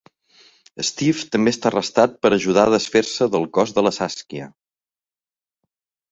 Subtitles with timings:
[0.87, 4.47] Steve també està arrestat per ajudar a desfer-se del cos de la Saskia.